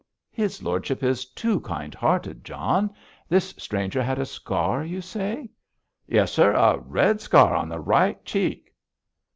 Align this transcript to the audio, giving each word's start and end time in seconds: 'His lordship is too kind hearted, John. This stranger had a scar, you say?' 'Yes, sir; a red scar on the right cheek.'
'His 0.31 0.63
lordship 0.63 1.03
is 1.03 1.25
too 1.27 1.59
kind 1.59 1.93
hearted, 1.93 2.43
John. 2.43 2.91
This 3.29 3.49
stranger 3.59 4.01
had 4.01 4.17
a 4.17 4.25
scar, 4.25 4.83
you 4.83 4.99
say?' 4.99 5.51
'Yes, 6.07 6.31
sir; 6.31 6.53
a 6.53 6.79
red 6.79 7.21
scar 7.21 7.53
on 7.55 7.69
the 7.69 7.79
right 7.79 8.25
cheek.' 8.25 8.73